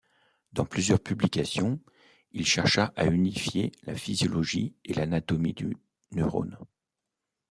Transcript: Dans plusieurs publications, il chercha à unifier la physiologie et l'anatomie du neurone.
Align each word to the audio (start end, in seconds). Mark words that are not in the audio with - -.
Dans 0.53 0.65
plusieurs 0.65 0.99
publications, 0.99 1.79
il 2.31 2.47
chercha 2.47 2.91
à 2.95 3.05
unifier 3.05 3.71
la 3.83 3.93
physiologie 3.93 4.73
et 4.83 4.95
l'anatomie 4.95 5.53
du 5.53 5.77
neurone. 6.13 6.57